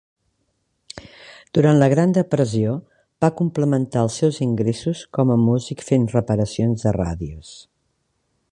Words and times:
Durant 1.57 1.81
la 1.83 1.89
Gran 1.93 2.15
Depressió 2.19 2.71
va 3.25 3.31
complementar 3.41 4.05
els 4.07 4.17
seus 4.23 4.39
ingressos 4.47 5.05
com 5.19 5.35
a 5.35 5.39
músic 5.45 5.85
fent 5.91 6.09
reparacions 6.15 6.87
de 6.89 6.95
ràdios. 7.01 7.53